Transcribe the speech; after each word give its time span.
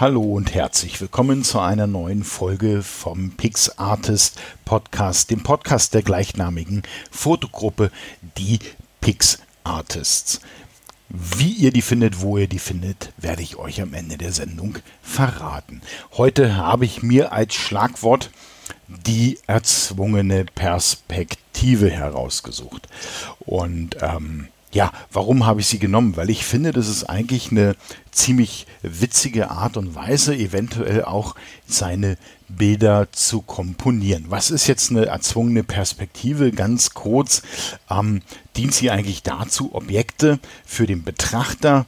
Hallo 0.00 0.22
und 0.22 0.54
herzlich 0.54 1.00
willkommen 1.00 1.42
zu 1.42 1.58
einer 1.58 1.88
neuen 1.88 2.22
Folge 2.22 2.84
vom 2.84 3.32
PixArtist 3.32 4.38
Podcast, 4.64 5.28
dem 5.28 5.42
Podcast 5.42 5.92
der 5.92 6.02
gleichnamigen 6.02 6.84
Fotogruppe, 7.10 7.90
die 8.36 8.60
PixArtists. 9.00 10.40
Wie 11.08 11.50
ihr 11.50 11.72
die 11.72 11.82
findet, 11.82 12.20
wo 12.20 12.38
ihr 12.38 12.46
die 12.46 12.60
findet, 12.60 13.12
werde 13.16 13.42
ich 13.42 13.56
euch 13.56 13.82
am 13.82 13.92
Ende 13.92 14.18
der 14.18 14.30
Sendung 14.30 14.78
verraten. 15.02 15.82
Heute 16.12 16.54
habe 16.54 16.84
ich 16.84 17.02
mir 17.02 17.32
als 17.32 17.56
Schlagwort 17.56 18.30
die 18.86 19.40
erzwungene 19.48 20.44
Perspektive 20.44 21.90
herausgesucht. 21.90 22.86
Und 23.40 23.96
ähm, 24.00 24.46
ja, 24.72 24.92
warum 25.12 25.46
habe 25.46 25.60
ich 25.60 25.66
sie 25.66 25.78
genommen? 25.78 26.16
Weil 26.16 26.30
ich 26.30 26.44
finde, 26.44 26.72
das 26.72 26.88
ist 26.88 27.04
eigentlich 27.04 27.50
eine 27.50 27.74
ziemlich 28.10 28.66
witzige 28.82 29.50
Art 29.50 29.76
und 29.76 29.94
Weise, 29.94 30.34
eventuell 30.34 31.04
auch 31.04 31.34
seine 31.66 32.18
Bilder 32.48 33.08
zu 33.12 33.40
komponieren. 33.40 34.26
Was 34.28 34.50
ist 34.50 34.66
jetzt 34.66 34.90
eine 34.90 35.06
erzwungene 35.06 35.64
Perspektive? 35.64 36.52
Ganz 36.52 36.90
kurz, 36.90 37.42
ähm, 37.90 38.22
dient 38.56 38.74
sie 38.74 38.90
eigentlich 38.90 39.22
dazu, 39.22 39.74
Objekte 39.74 40.38
für 40.66 40.86
den 40.86 41.02
Betrachter 41.02 41.86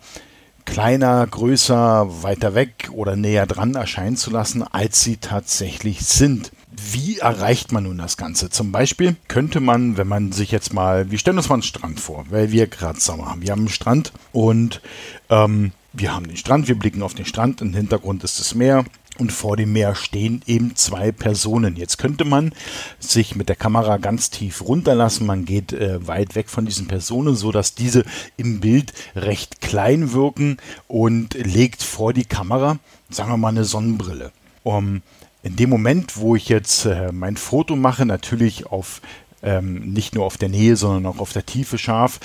kleiner, 0.65 1.26
größer, 1.26 2.23
weiter 2.23 2.54
weg 2.54 2.90
oder 2.92 3.16
näher 3.16 3.46
dran 3.46 3.74
erscheinen 3.74 4.16
zu 4.16 4.30
lassen, 4.30 4.62
als 4.62 5.02
sie 5.02 5.16
tatsächlich 5.16 6.01
sind. 6.01 6.52
Wie 6.92 7.18
erreicht 7.18 7.72
man 7.72 7.84
nun 7.84 7.98
das 7.98 8.16
Ganze? 8.16 8.50
Zum 8.50 8.72
Beispiel 8.72 9.16
könnte 9.28 9.60
man, 9.60 9.96
wenn 9.96 10.08
man 10.08 10.32
sich 10.32 10.50
jetzt 10.50 10.72
mal, 10.72 11.10
wir 11.10 11.18
stellen 11.18 11.36
uns 11.36 11.48
mal 11.48 11.56
einen 11.56 11.62
Strand 11.62 12.00
vor, 12.00 12.24
weil 12.30 12.52
wir 12.52 12.66
gerade 12.66 13.00
Sommer 13.00 13.26
haben. 13.26 13.42
Wir 13.42 13.52
haben 13.52 13.60
einen 13.60 13.68
Strand 13.68 14.12
und 14.32 14.80
ähm, 15.28 15.72
wir 15.92 16.14
haben 16.14 16.28
den 16.28 16.36
Strand, 16.36 16.68
wir 16.68 16.78
blicken 16.78 17.02
auf 17.02 17.14
den 17.14 17.26
Strand, 17.26 17.60
im 17.60 17.74
Hintergrund 17.74 18.24
ist 18.24 18.38
das 18.38 18.54
Meer 18.54 18.84
und 19.18 19.32
vor 19.32 19.56
dem 19.56 19.72
Meer 19.72 19.94
stehen 19.94 20.42
eben 20.46 20.76
zwei 20.76 21.12
Personen. 21.12 21.76
Jetzt 21.76 21.98
könnte 21.98 22.24
man 22.24 22.52
sich 22.98 23.37
mit 23.37 23.48
der 23.48 23.56
Kamera 23.56 23.98
ganz 23.98 24.30
tief 24.30 24.62
runterlassen. 24.62 25.26
Man 25.26 25.44
geht 25.44 25.72
äh, 25.72 26.06
weit 26.06 26.34
weg 26.34 26.48
von 26.48 26.65
diesen 26.65 26.88
Personen, 26.88 27.37
so 27.37 27.52
dass 27.52 27.74
diese 27.74 28.04
im 28.37 28.60
Bild 28.60 28.92
recht 29.15 29.60
klein 29.60 30.12
wirken 30.12 30.56
und 30.88 31.34
legt 31.34 31.82
vor 31.82 32.12
die 32.12 32.24
Kamera, 32.24 32.78
sagen 33.10 33.30
wir 33.30 33.37
mal, 33.37 33.48
eine 33.48 33.65
Sonnenbrille. 33.65 34.32
Um, 34.62 35.02
in 35.43 35.57
dem 35.57 35.71
Moment, 35.71 36.16
wo 36.16 36.37
ich 36.37 36.49
jetzt 36.49 36.85
äh, 36.85 37.13
mein 37.13 37.37
Foto 37.37 37.77
mache, 37.77 38.05
natürlich 38.05 38.66
auf 38.66 39.01
ähm, 39.43 39.93
nicht 39.93 40.15
nur 40.15 40.24
auf 40.24 40.37
der 40.37 40.49
Nähe, 40.49 40.77
sondern 40.77 41.07
auch 41.07 41.19
auf 41.19 41.33
der 41.33 41.46
Tiefe 41.46 41.79
scharf, 41.79 42.21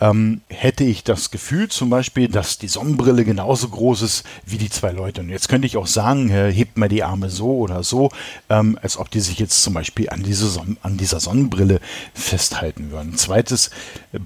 ähm, 0.00 0.42
hätte 0.48 0.84
ich 0.84 1.04
das 1.04 1.30
Gefühl 1.30 1.68
zum 1.68 1.90
Beispiel, 1.90 2.28
dass 2.28 2.58
die 2.58 2.68
Sonnenbrille 2.68 3.24
genauso 3.24 3.68
groß 3.68 4.02
ist 4.02 4.24
wie 4.44 4.58
die 4.58 4.70
zwei 4.70 4.92
Leute. 4.92 5.22
Und 5.22 5.30
jetzt 5.30 5.48
könnte 5.48 5.66
ich 5.66 5.76
auch 5.76 5.86
sagen, 5.86 6.30
äh, 6.30 6.52
hebt 6.52 6.76
mal 6.76 6.88
die 6.88 7.02
Arme 7.02 7.30
so 7.30 7.56
oder 7.56 7.82
so, 7.82 8.10
ähm, 8.50 8.78
als 8.82 8.98
ob 8.98 9.10
die 9.10 9.20
sich 9.20 9.38
jetzt 9.38 9.62
zum 9.62 9.74
Beispiel 9.74 10.10
an, 10.10 10.22
diese 10.22 10.48
Son 10.48 10.76
an 10.82 10.96
dieser 10.96 11.20
Sonnenbrille 11.20 11.80
festhalten 12.12 12.90
würden. 12.90 13.12
Ein 13.12 13.18
zweites 13.18 13.70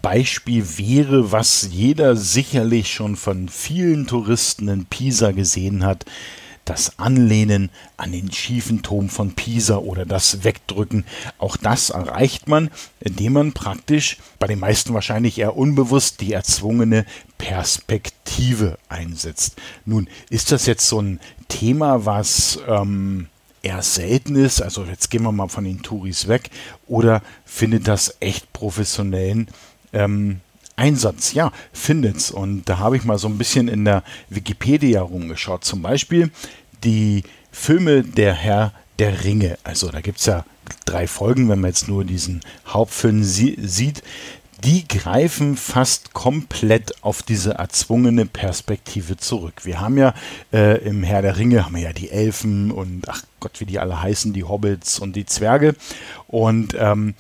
Beispiel 0.01 0.65
wäre, 0.79 1.33
was 1.33 1.69
jeder 1.71 2.17
sicherlich 2.17 2.93
schon 2.93 3.17
von 3.17 3.49
vielen 3.49 4.07
Touristen 4.07 4.69
in 4.69 4.87
Pisa 4.87 5.31
gesehen 5.31 5.85
hat, 5.85 6.05
das 6.65 6.99
Anlehnen 6.99 7.71
an 7.97 8.13
den 8.13 8.33
schiefen 8.33 8.83
Turm 8.83 9.09
von 9.09 9.33
Pisa 9.33 9.77
oder 9.77 10.07
das 10.07 10.45
Wegdrücken. 10.45 11.05
Auch 11.39 11.57
das 11.57 11.91
erreicht 11.91 12.49
man, 12.49 12.71
indem 13.01 13.35
man 13.35 13.53
praktisch 13.53 14.19
bei 14.39 14.47
den 14.47 14.61
meisten 14.61 14.95
wahrscheinlich 14.95 15.39
eher 15.39 15.57
unbewusst 15.57 16.21
die 16.21 16.33
erzwungene 16.33 17.05
Perspektive 17.39 18.79
einsetzt. 18.89 19.57
Nun 19.85 20.09
ist 20.31 20.53
das 20.53 20.67
jetzt 20.67 20.89
so 20.89 21.01
ein 21.01 21.21
Thema, 21.49 22.07
was 22.07 22.61
ähm, 22.67 23.29
eher 23.63 23.83
selten 23.83 24.37
ist, 24.37 24.61
also 24.63 24.85
jetzt 24.85 25.11
gehen 25.11 25.23
wir 25.23 25.33
mal 25.33 25.49
von 25.49 25.65
den 25.65 25.83
Touris 25.83 26.29
weg, 26.29 26.51
oder 26.87 27.23
findet 27.45 27.89
das 27.89 28.17
echt 28.21 28.53
professionellen 28.53 29.49
ähm, 29.93 30.41
Einsatz, 30.83 31.33
ja, 31.33 31.53
findet's. 31.73 32.33
Und 32.33 32.69
da 32.69 32.79
habe 32.79 32.97
ich 32.97 33.05
mal 33.05 33.17
so 33.17 33.29
ein 33.29 33.39
bisschen 33.39 33.69
in 33.69 33.85
der 33.85 34.03
Wikipedia 34.31 35.01
rumgeschaut. 35.01 35.65
Zum 35.65 35.81
Beispiel 35.81 36.33
die 36.83 37.23
Filme 37.53 38.03
Der 38.03 38.35
Herr 38.35 38.73
der 38.99 39.23
Ringe. 39.23 39.59
Also 39.63 39.93
da 39.93 40.01
gibt 40.01 40.19
es 40.19 40.27
ja 40.27 40.45
drei 40.85 41.07
Folgen, 41.07 41.49
wenn 41.49 41.61
man 41.61 41.71
jetzt 41.71 41.87
nur 41.87 42.05
diesen 42.05 42.41
Hauptfilm 42.67 43.23
sie 43.23 43.57
sieht. 43.63 44.03
Die 44.65 44.87
greifen 44.89 45.57
fast 45.57 46.15
komplett 46.15 47.05
auf 47.05 47.23
diese 47.23 47.55
erzwungene 47.55 48.27
Perspektive 48.27 49.17
zurück. 49.17 49.65
Wir 49.65 49.81
haben 49.81 49.99
ja 49.99 50.15
äh, 50.53 50.79
im 50.85 51.05
Herr 51.05 51.23
der 51.23 51.37
Ringe 51.37 51.65
haben 51.65 51.77
wir 51.77 51.83
ja 51.83 51.93
die 51.93 52.11
Elfen 52.11 52.73
und 52.73 53.09
ach 53.09 53.23
Gott, 53.39 53.61
wie 53.61 53.67
die 53.67 53.79
alle 53.79 54.03
heißen, 54.03 54.33
die 54.33 54.45
Hobbits 54.45 54.99
und 54.99 55.15
die 55.15 55.27
Zwerge. 55.27 55.77
Und 56.27 56.75
ähm, 56.77 57.15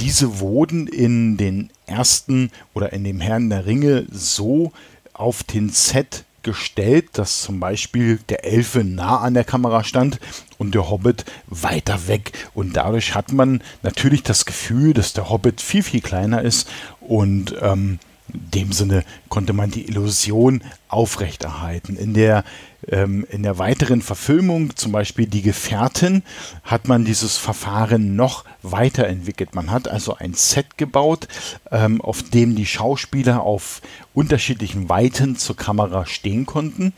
diese 0.00 0.40
wurden 0.40 0.86
in 0.86 1.36
den 1.36 1.70
ersten 1.86 2.50
oder 2.74 2.92
in 2.92 3.04
dem 3.04 3.20
Herrn 3.20 3.50
der 3.50 3.66
Ringe 3.66 4.06
so 4.10 4.72
auf 5.12 5.42
den 5.42 5.68
Set 5.68 6.24
gestellt, 6.42 7.10
dass 7.12 7.42
zum 7.42 7.60
Beispiel 7.60 8.18
der 8.28 8.44
Elfe 8.44 8.82
nah 8.82 9.18
an 9.18 9.34
der 9.34 9.44
Kamera 9.44 9.84
stand 9.84 10.18
und 10.56 10.74
der 10.74 10.88
Hobbit 10.88 11.26
weiter 11.46 12.08
weg. 12.08 12.32
Und 12.54 12.76
dadurch 12.76 13.14
hat 13.14 13.32
man 13.32 13.62
natürlich 13.82 14.22
das 14.22 14.46
Gefühl, 14.46 14.94
dass 14.94 15.12
der 15.12 15.28
Hobbit 15.28 15.60
viel, 15.60 15.82
viel 15.82 16.00
kleiner 16.00 16.40
ist 16.42 16.68
und 17.00 17.54
ähm, 17.60 17.98
in 18.32 18.50
dem 18.52 18.72
Sinne 18.72 19.04
konnte 19.28 19.52
man 19.52 19.70
die 19.70 19.88
Illusion 19.88 20.62
aufrechterhalten. 20.88 21.96
In 21.96 22.14
der, 22.14 22.44
ähm, 22.90 23.26
in 23.30 23.42
der 23.42 23.58
weiteren 23.58 24.02
Verfilmung, 24.02 24.76
zum 24.76 24.92
Beispiel 24.92 25.26
Die 25.26 25.42
Gefährtin, 25.42 26.22
hat 26.62 26.88
man 26.88 27.04
dieses 27.04 27.36
Verfahren 27.36 28.16
noch 28.16 28.44
weiterentwickelt. 28.62 29.54
Man 29.54 29.70
hat 29.70 29.88
also 29.88 30.16
ein 30.16 30.34
Set 30.34 30.76
gebaut, 30.76 31.28
ähm, 31.70 32.00
auf 32.00 32.22
dem 32.22 32.56
die 32.56 32.66
Schauspieler 32.66 33.42
auf 33.42 33.80
unterschiedlichen 34.12 34.88
Weiten 34.88 35.36
zur 35.36 35.56
Kamera 35.56 36.04
stehen 36.06 36.46
konnten 36.46 36.92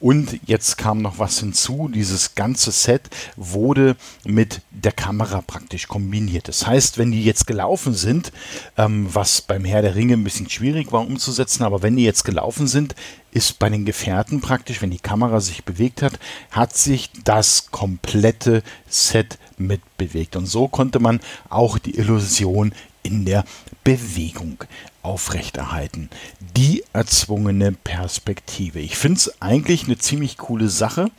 und 0.00 0.40
jetzt 0.46 0.78
kam 0.78 1.02
noch 1.02 1.18
was 1.18 1.40
hinzu, 1.40 1.90
dieses 1.92 2.34
ganze 2.34 2.72
Set 2.72 3.02
wurde 3.36 3.96
mit 4.24 4.62
der 4.70 4.92
Kamera 4.92 5.42
praktisch 5.42 5.88
kombiniert. 5.88 6.48
Das 6.48 6.66
heißt, 6.66 6.96
wenn 6.96 7.12
die 7.12 7.22
jetzt 7.22 7.46
gelaufen 7.46 7.92
sind, 7.92 8.32
ähm, 8.78 9.08
was 9.12 9.42
beim 9.42 9.66
Herr 9.66 9.82
der 9.82 9.94
Ringe 9.94 10.14
ein 10.14 10.24
bisschen 10.24 10.48
schwierig 10.48 10.90
war 10.90 11.06
umzusetzen, 11.06 11.64
aber 11.64 11.82
wenn 11.82 11.96
die 11.96 12.04
jetzt 12.04 12.24
gelaufen 12.24 12.66
sind, 12.66 12.94
ist 13.30 13.58
bei 13.58 13.68
den 13.68 13.84
Gefährten 13.84 14.40
praktisch, 14.40 14.80
wenn 14.80 14.90
die 14.90 14.98
Kamera 14.98 15.40
sich 15.40 15.64
bewegt 15.64 16.00
hat, 16.00 16.18
hat 16.50 16.74
sich 16.74 17.10
das 17.24 17.70
komplette 17.70 18.62
Set 18.88 19.38
mitbewegt. 19.58 20.34
Und 20.34 20.46
so 20.46 20.66
konnte 20.66 20.98
man 20.98 21.20
auch 21.50 21.78
die 21.78 21.96
Illusion 21.96 22.72
in 23.02 23.26
der 23.26 23.44
Bewegung 23.84 24.64
aufrechterhalten. 25.02 26.10
Die 26.56 26.84
erzwungene 26.92 27.72
Perspektive. 27.72 28.80
Ich 28.80 28.96
finde 28.96 29.18
es 29.18 29.42
eigentlich 29.42 29.84
eine 29.84 29.98
ziemlich 29.98 30.36
coole 30.36 30.68
Sache, 30.68 31.10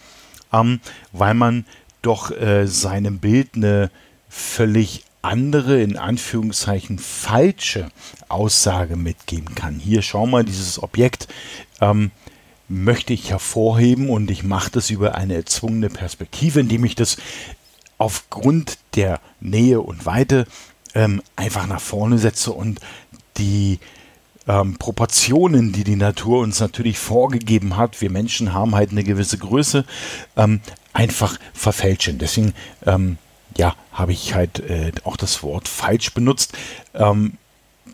ähm, 0.53 0.79
weil 1.11 1.33
man 1.33 1.65
doch 2.01 2.31
äh, 2.31 2.67
seinem 2.67 3.19
Bild 3.19 3.55
eine 3.55 3.91
völlig 4.29 5.03
andere, 5.21 5.81
in 5.81 5.97
Anführungszeichen 5.97 6.97
falsche 6.97 7.91
Aussage 8.27 8.95
mitgeben 8.95 9.55
kann. 9.55 9.79
Hier 9.79 10.01
schau 10.01 10.25
mal, 10.25 10.43
dieses 10.43 10.81
Objekt 10.81 11.27
ähm, 11.79 12.11
möchte 12.67 13.13
ich 13.13 13.29
hervorheben 13.29 14.09
und 14.09 14.31
ich 14.31 14.43
mache 14.43 14.71
das 14.71 14.89
über 14.89 15.15
eine 15.15 15.35
erzwungene 15.35 15.89
Perspektive, 15.89 16.61
indem 16.61 16.85
ich 16.85 16.95
das 16.95 17.17
aufgrund 17.97 18.79
der 18.95 19.19
Nähe 19.39 19.81
und 19.81 20.05
Weite 20.05 20.47
ähm, 20.95 21.21
einfach 21.35 21.67
nach 21.67 21.81
vorne 21.81 22.17
setze 22.17 22.51
und 22.51 22.79
die 23.37 23.79
ähm, 24.47 24.75
Proportionen, 24.77 25.71
die 25.71 25.83
die 25.83 25.95
Natur 25.95 26.39
uns 26.39 26.59
natürlich 26.59 26.97
vorgegeben 26.97 27.77
hat, 27.77 28.01
wir 28.01 28.09
Menschen 28.09 28.53
haben 28.53 28.75
halt 28.75 28.91
eine 28.91 29.03
gewisse 29.03 29.37
Größe, 29.37 29.85
ähm, 30.35 30.61
einfach 30.93 31.37
verfälschen. 31.53 32.17
Deswegen, 32.17 32.53
ähm, 32.85 33.17
ja, 33.57 33.75
habe 33.91 34.13
ich 34.13 34.33
halt 34.33 34.59
äh, 34.59 34.91
auch 35.03 35.17
das 35.17 35.43
Wort 35.43 35.67
falsch 35.67 36.13
benutzt. 36.13 36.53
Ähm, 36.93 37.37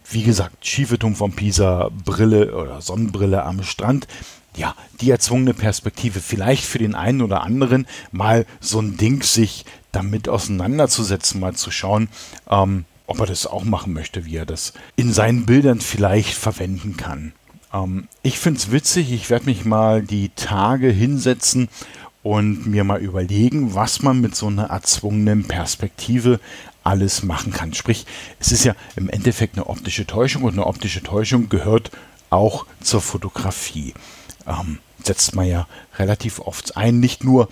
wie 0.09 0.23
gesagt, 0.23 0.65
Schiefetum 0.65 1.15
von 1.15 1.33
Pisa, 1.33 1.89
Brille 2.05 2.55
oder 2.55 2.81
Sonnenbrille 2.81 3.43
am 3.43 3.63
Strand. 3.63 4.07
Ja, 4.55 4.75
die 5.01 5.11
erzwungene 5.11 5.53
Perspektive. 5.53 6.21
Vielleicht 6.21 6.63
für 6.63 6.79
den 6.79 6.95
einen 6.95 7.21
oder 7.21 7.43
anderen 7.43 7.87
mal 8.11 8.45
so 8.59 8.79
ein 8.79 8.97
Ding 8.97 9.21
sich 9.21 9.65
damit 9.91 10.29
auseinanderzusetzen, 10.29 11.39
mal 11.39 11.55
zu 11.55 11.71
schauen, 11.71 12.09
ähm, 12.49 12.85
ob 13.07 13.19
er 13.19 13.25
das 13.25 13.47
auch 13.47 13.63
machen 13.63 13.93
möchte, 13.93 14.25
wie 14.25 14.35
er 14.35 14.45
das 14.45 14.73
in 14.95 15.11
seinen 15.11 15.45
Bildern 15.45 15.81
vielleicht 15.81 16.35
verwenden 16.35 16.97
kann. 16.97 17.33
Ähm, 17.73 18.07
ich 18.21 18.37
finde 18.37 18.59
es 18.59 18.71
witzig, 18.71 19.11
ich 19.11 19.29
werde 19.29 19.45
mich 19.45 19.65
mal 19.65 20.03
die 20.03 20.29
Tage 20.35 20.89
hinsetzen 20.89 21.69
und 22.21 22.67
mir 22.67 22.83
mal 22.83 23.01
überlegen, 23.01 23.73
was 23.73 24.01
man 24.01 24.19
mit 24.19 24.35
so 24.35 24.47
einer 24.47 24.65
erzwungenen 24.65 25.45
Perspektive 25.45 26.39
alles 26.83 27.23
machen 27.23 27.51
kann. 27.51 27.73
Sprich, 27.73 28.05
es 28.39 28.51
ist 28.51 28.63
ja 28.63 28.75
im 28.95 29.09
Endeffekt 29.09 29.55
eine 29.55 29.67
optische 29.67 30.05
Täuschung 30.05 30.43
und 30.43 30.53
eine 30.53 30.67
optische 30.67 31.03
Täuschung 31.03 31.49
gehört 31.49 31.91
auch 32.29 32.65
zur 32.81 33.01
Fotografie. 33.01 33.93
ähm, 34.45 34.79
setzt 35.03 35.35
man 35.35 35.47
ja 35.47 35.67
relativ 35.97 36.39
oft 36.39 36.75
ein, 36.75 36.99
nicht 36.99 37.23
nur 37.23 37.47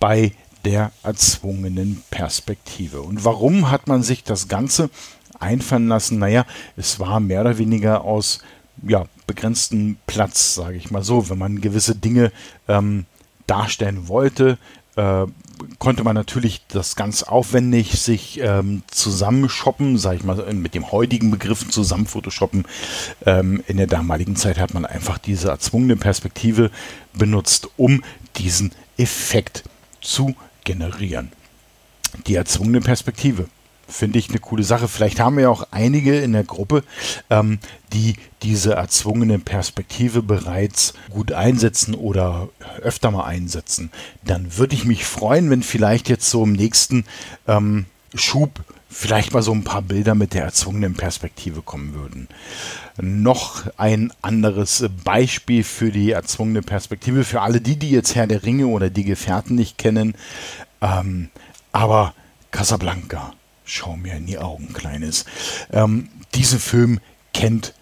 bei 0.00 0.32
der 0.68 0.92
erzwungenen 1.02 2.02
Perspektive. 2.10 3.00
Und 3.00 3.24
warum 3.24 3.70
hat 3.70 3.86
man 3.86 4.02
sich 4.02 4.22
das 4.22 4.48
Ganze 4.48 4.90
einfallen 5.40 5.88
lassen? 5.88 6.18
Naja, 6.18 6.44
es 6.76 7.00
war 7.00 7.20
mehr 7.20 7.40
oder 7.40 7.56
weniger 7.56 8.02
aus 8.02 8.40
ja, 8.86 9.06
begrenzten 9.26 9.96
Platz, 10.06 10.54
sage 10.54 10.76
ich 10.76 10.90
mal 10.90 11.02
so. 11.02 11.30
Wenn 11.30 11.38
man 11.38 11.62
gewisse 11.62 11.94
Dinge 11.94 12.32
ähm, 12.68 13.06
darstellen 13.46 14.08
wollte, 14.08 14.58
äh, 14.96 15.24
konnte 15.78 16.04
man 16.04 16.14
natürlich 16.14 16.60
das 16.68 16.96
ganz 16.96 17.22
aufwendig 17.22 17.98
sich 17.98 18.38
ähm, 18.42 18.82
zusammenshoppen, 18.88 19.96
sage 19.96 20.16
ich 20.16 20.24
mal 20.24 20.52
mit 20.52 20.74
dem 20.74 20.92
heutigen 20.92 21.30
Begriff 21.30 21.66
zusammen 21.70 22.04
Photoshoppen. 22.04 22.66
Ähm, 23.24 23.64
in 23.68 23.78
der 23.78 23.86
damaligen 23.86 24.36
Zeit 24.36 24.58
hat 24.58 24.74
man 24.74 24.84
einfach 24.84 25.16
diese 25.16 25.48
erzwungene 25.48 25.96
Perspektive 25.96 26.70
benutzt, 27.14 27.68
um 27.78 28.04
diesen 28.36 28.72
Effekt 28.98 29.64
zu 30.00 30.34
generieren. 30.68 31.32
Die 32.26 32.34
erzwungene 32.34 32.82
Perspektive 32.82 33.48
finde 33.88 34.18
ich 34.18 34.28
eine 34.28 34.38
coole 34.38 34.64
Sache. 34.64 34.86
Vielleicht 34.86 35.18
haben 35.18 35.38
wir 35.38 35.50
auch 35.50 35.66
einige 35.70 36.18
in 36.18 36.32
der 36.32 36.44
Gruppe, 36.44 36.84
ähm, 37.30 37.58
die 37.94 38.16
diese 38.42 38.74
erzwungene 38.74 39.38
Perspektive 39.38 40.22
bereits 40.22 40.92
gut 41.10 41.32
einsetzen 41.32 41.94
oder 41.94 42.50
öfter 42.82 43.10
mal 43.10 43.24
einsetzen. 43.24 43.90
Dann 44.24 44.58
würde 44.58 44.74
ich 44.74 44.84
mich 44.84 45.06
freuen, 45.06 45.48
wenn 45.48 45.62
vielleicht 45.62 46.10
jetzt 46.10 46.28
so 46.28 46.44
im 46.44 46.52
nächsten 46.52 47.06
ähm, 47.46 47.86
Schub 48.14 48.60
vielleicht 48.88 49.32
mal 49.32 49.42
so 49.42 49.52
ein 49.52 49.64
paar 49.64 49.82
Bilder 49.82 50.14
mit 50.14 50.34
der 50.34 50.44
erzwungenen 50.44 50.94
Perspektive 50.94 51.62
kommen 51.62 51.94
würden. 51.94 52.28
Noch 53.00 53.66
ein 53.76 54.12
anderes 54.22 54.86
Beispiel 55.04 55.62
für 55.62 55.92
die 55.92 56.12
erzwungene 56.12 56.62
Perspektive, 56.62 57.24
für 57.24 57.42
alle 57.42 57.60
die, 57.60 57.76
die 57.76 57.90
jetzt 57.90 58.14
Herr 58.14 58.26
der 58.26 58.42
Ringe 58.42 58.66
oder 58.66 58.90
die 58.90 59.04
Gefährten 59.04 59.54
nicht 59.54 59.78
kennen. 59.78 60.14
Ähm, 60.80 61.28
aber 61.72 62.14
Casablanca 62.50 63.34
schau 63.64 63.96
mir 63.96 64.16
in 64.16 64.26
die 64.26 64.38
Augen, 64.38 64.72
Kleines. 64.72 65.26
Ähm, 65.70 66.08
diesen 66.34 66.58
Film 66.58 67.00
kennt 67.34 67.74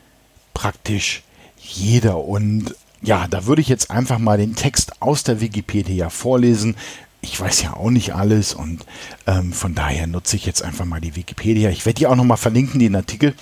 praktisch 0.55 1.23
jeder 1.59 2.19
und 2.19 2.75
ja, 3.02 3.29
da 3.29 3.47
würde 3.47 3.62
ich 3.62 3.69
jetzt 3.69 3.91
einfach 3.91 4.19
mal 4.19 4.38
den 4.38 4.56
Text 4.56 5.00
aus 5.00 5.23
der 5.23 5.41
Wikipedia 5.41 6.11
vorlesen. 6.11 6.76
Ich 7.28 7.40
weiß 7.40 7.62
ja 7.62 7.75
auch 7.75 7.90
nicht 7.90 8.14
alles 8.14 8.55
und 8.55 8.87
ähm, 9.26 9.52
von 9.52 9.75
daher 9.75 10.06
nutze 10.06 10.37
ich 10.37 10.46
jetzt 10.46 10.62
einfach 10.62 10.84
mal 10.84 11.00
die 11.00 11.17
Wikipedia. 11.17 11.70
Ich 11.70 11.84
werde 11.84 11.99
die 11.99 12.06
auch 12.06 12.14
nochmal 12.14 12.37
verlinken, 12.37 12.78
den 12.78 12.94
Artikel. 12.94 13.34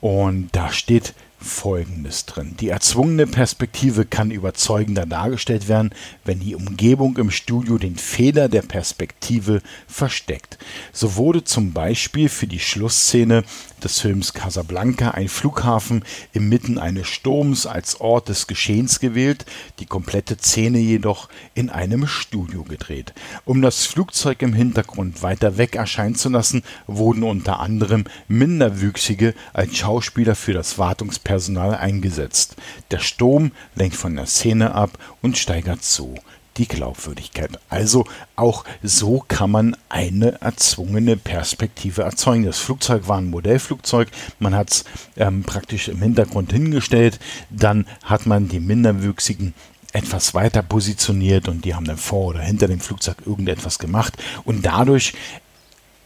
Und 0.00 0.48
da 0.52 0.72
steht 0.72 1.14
Folgendes 1.44 2.26
drin. 2.26 2.56
Die 2.58 2.70
erzwungene 2.70 3.26
Perspektive 3.26 4.04
kann 4.04 4.30
überzeugender 4.30 5.06
dargestellt 5.06 5.68
werden, 5.68 5.90
wenn 6.24 6.40
die 6.40 6.54
Umgebung 6.54 7.16
im 7.18 7.30
Studio 7.30 7.78
den 7.78 7.96
Fehler 7.96 8.48
der 8.48 8.62
Perspektive 8.62 9.60
versteckt. 9.86 10.58
So 10.92 11.16
wurde 11.16 11.44
zum 11.44 11.72
Beispiel 11.72 12.28
für 12.28 12.46
die 12.46 12.58
Schlussszene 12.58 13.44
des 13.82 14.00
Films 14.00 14.32
Casablanca 14.32 15.10
ein 15.10 15.28
Flughafen 15.28 16.04
inmitten 16.32 16.78
eines 16.78 17.06
Sturms 17.06 17.66
als 17.66 18.00
Ort 18.00 18.30
des 18.30 18.46
Geschehens 18.46 18.98
gewählt, 18.98 19.44
die 19.78 19.86
komplette 19.86 20.38
Szene 20.38 20.78
jedoch 20.78 21.28
in 21.54 21.68
einem 21.68 22.06
Studio 22.06 22.64
gedreht. 22.64 23.12
Um 23.44 23.60
das 23.60 23.84
Flugzeug 23.84 24.40
im 24.40 24.54
Hintergrund 24.54 25.22
weiter 25.22 25.58
weg 25.58 25.76
erscheinen 25.76 26.14
zu 26.14 26.30
lassen, 26.30 26.62
wurden 26.86 27.22
unter 27.22 27.60
anderem 27.60 28.04
Minderwüchsige 28.26 29.34
als 29.52 29.76
Schauspieler 29.76 30.34
für 30.34 30.54
das 30.54 30.78
Wartungspersonal 30.78 31.33
eingesetzt. 31.80 32.56
Der 32.90 32.98
Sturm 32.98 33.52
lenkt 33.74 33.96
von 33.96 34.16
der 34.16 34.26
Szene 34.26 34.74
ab 34.74 34.98
und 35.22 35.38
steigert 35.38 35.82
so 35.82 36.14
die 36.56 36.68
Glaubwürdigkeit. 36.68 37.58
Also 37.68 38.06
auch 38.36 38.64
so 38.82 39.24
kann 39.26 39.50
man 39.50 39.76
eine 39.88 40.40
erzwungene 40.40 41.16
Perspektive 41.16 42.02
erzeugen. 42.02 42.44
Das 42.44 42.58
Flugzeug 42.58 43.08
war 43.08 43.18
ein 43.18 43.30
Modellflugzeug, 43.30 44.08
man 44.38 44.54
hat 44.54 44.70
es 44.70 44.84
ähm, 45.16 45.42
praktisch 45.42 45.88
im 45.88 46.00
Hintergrund 46.00 46.52
hingestellt, 46.52 47.18
dann 47.50 47.86
hat 48.04 48.26
man 48.26 48.48
die 48.48 48.60
Minderwüchsigen 48.60 49.54
etwas 49.92 50.34
weiter 50.34 50.62
positioniert 50.62 51.48
und 51.48 51.64
die 51.64 51.74
haben 51.74 51.86
dann 51.86 51.96
vor 51.96 52.26
oder 52.26 52.40
hinter 52.40 52.66
dem 52.66 52.80
Flugzeug 52.80 53.18
irgendetwas 53.24 53.78
gemacht 53.78 54.14
und 54.44 54.66
dadurch 54.66 55.14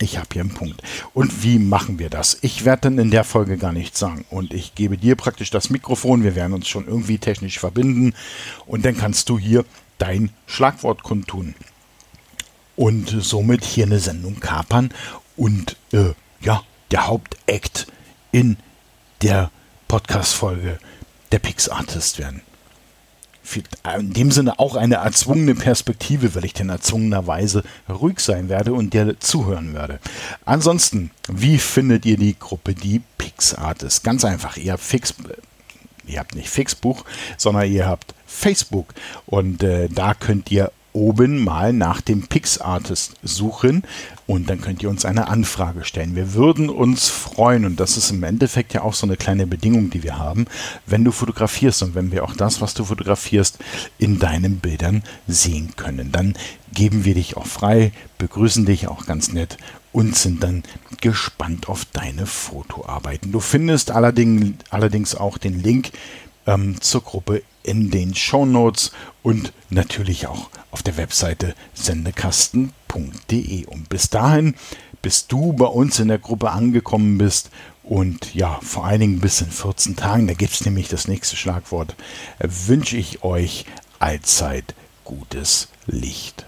ich 0.02 0.18
habe 0.18 0.28
hier 0.32 0.42
einen 0.42 0.54
Punkt. 0.54 0.82
Und 1.14 1.42
wie 1.42 1.58
machen 1.58 1.98
wir 1.98 2.10
das? 2.10 2.38
Ich 2.42 2.64
werde 2.64 2.82
dann 2.82 2.98
in 2.98 3.10
der 3.10 3.24
Folge 3.24 3.56
gar 3.56 3.72
nichts 3.72 3.98
sagen. 3.98 4.24
Und 4.30 4.52
ich 4.52 4.74
gebe 4.74 4.98
dir 4.98 5.16
praktisch 5.16 5.50
das 5.50 5.70
Mikrofon. 5.70 6.24
Wir 6.24 6.34
werden 6.34 6.52
uns 6.52 6.68
schon 6.68 6.86
irgendwie 6.86 7.18
technisch 7.18 7.58
verbinden. 7.58 8.14
Und 8.66 8.84
dann 8.84 8.96
kannst 8.96 9.28
du 9.28 9.38
hier 9.38 9.64
dein 9.98 10.30
Schlagwort 10.46 11.02
kundtun. 11.02 11.54
Und 12.76 13.08
somit 13.20 13.64
hier 13.64 13.86
eine 13.86 13.98
Sendung 13.98 14.40
kapern. 14.40 14.92
Und 15.36 15.76
äh, 15.92 16.12
ja, 16.40 16.62
der 16.90 17.06
Hauptakt 17.06 17.86
in 18.32 18.56
der 19.22 19.50
Podcast-Folge 19.88 20.78
der 21.30 21.38
Pix 21.38 21.68
Artist 21.68 22.18
werden 22.18 22.42
in 23.98 24.12
dem 24.12 24.30
Sinne 24.30 24.58
auch 24.58 24.76
eine 24.76 24.96
erzwungene 24.96 25.54
Perspektive, 25.54 26.34
weil 26.34 26.44
ich 26.44 26.54
denn 26.54 26.68
erzwungenerweise 26.68 27.64
ruhig 27.88 28.20
sein 28.20 28.48
werde 28.48 28.72
und 28.72 28.94
dir 28.94 29.18
zuhören 29.20 29.74
werde. 29.74 29.98
Ansonsten, 30.44 31.10
wie 31.28 31.58
findet 31.58 32.06
ihr 32.06 32.16
die 32.16 32.38
Gruppe 32.38 32.74
die 32.74 33.02
PixArtist? 33.18 34.04
Ganz 34.04 34.24
einfach, 34.24 34.56
ihr 34.56 34.72
habt 34.72 34.82
Fix, 34.82 35.14
ihr 36.06 36.18
habt 36.18 36.34
nicht 36.34 36.48
Fixbuch, 36.48 37.04
sondern 37.36 37.70
ihr 37.70 37.86
habt 37.86 38.14
Facebook 38.26 38.94
und 39.26 39.62
äh, 39.62 39.88
da 39.88 40.14
könnt 40.14 40.50
ihr 40.50 40.70
oben 40.92 41.42
mal 41.42 41.72
nach 41.72 42.00
dem 42.00 42.26
PixArtist 42.28 43.14
suchen 43.22 43.82
und 44.26 44.50
dann 44.50 44.60
könnt 44.60 44.82
ihr 44.82 44.90
uns 44.90 45.04
eine 45.04 45.28
Anfrage 45.28 45.84
stellen. 45.84 46.16
Wir 46.16 46.34
würden 46.34 46.68
uns 46.68 47.08
freuen 47.08 47.64
und 47.64 47.80
das 47.80 47.96
ist 47.96 48.10
im 48.10 48.22
Endeffekt 48.22 48.74
ja 48.74 48.82
auch 48.82 48.94
so 48.94 49.06
eine 49.06 49.16
kleine 49.16 49.46
Bedingung, 49.46 49.90
die 49.90 50.02
wir 50.02 50.18
haben, 50.18 50.46
wenn 50.86 51.04
du 51.04 51.12
fotografierst 51.12 51.82
und 51.82 51.94
wenn 51.94 52.12
wir 52.12 52.24
auch 52.24 52.34
das, 52.34 52.60
was 52.60 52.74
du 52.74 52.84
fotografierst, 52.84 53.58
in 53.98 54.18
deinen 54.18 54.58
Bildern 54.58 55.02
sehen 55.26 55.74
können. 55.76 56.12
Dann 56.12 56.34
geben 56.72 57.04
wir 57.04 57.14
dich 57.14 57.36
auch 57.36 57.46
frei, 57.46 57.92
begrüßen 58.18 58.66
dich 58.66 58.88
auch 58.88 59.06
ganz 59.06 59.32
nett 59.32 59.56
und 59.92 60.16
sind 60.16 60.42
dann 60.42 60.62
gespannt 61.00 61.68
auf 61.68 61.84
deine 61.86 62.26
Fotoarbeiten. 62.26 63.32
Du 63.32 63.40
findest 63.40 63.90
allerdings, 63.90 64.54
allerdings 64.70 65.14
auch 65.14 65.38
den 65.38 65.62
Link 65.62 65.92
ähm, 66.46 66.80
zur 66.80 67.02
Gruppe 67.02 67.42
in 67.62 67.90
den 67.90 68.14
Show 68.14 68.46
Notes 68.46 68.92
und 69.22 69.52
natürlich 69.70 70.26
auch 70.26 70.50
auf 70.72 70.82
der 70.82 70.96
Webseite 70.96 71.54
sendekasten.de. 71.74 73.66
Und 73.66 73.88
bis 73.88 74.10
dahin, 74.10 74.56
bis 75.00 75.28
du 75.28 75.52
bei 75.52 75.66
uns 75.66 76.00
in 76.00 76.08
der 76.08 76.18
Gruppe 76.18 76.50
angekommen 76.50 77.18
bist 77.18 77.50
und 77.84 78.34
ja, 78.34 78.58
vor 78.62 78.86
allen 78.86 79.00
Dingen 79.00 79.20
bis 79.20 79.40
in 79.40 79.50
14 79.50 79.94
Tagen, 79.96 80.26
da 80.26 80.34
gibt 80.34 80.54
es 80.54 80.64
nämlich 80.64 80.88
das 80.88 81.06
nächste 81.06 81.36
Schlagwort, 81.36 81.94
wünsche 82.40 82.96
ich 82.96 83.22
euch 83.22 83.66
allzeit 84.00 84.74
gutes 85.04 85.68
Licht. 85.86 86.46